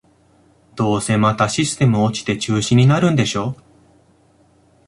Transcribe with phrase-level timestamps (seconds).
[0.75, 3.55] どうせまたシステム落ちて中止になるんでしょ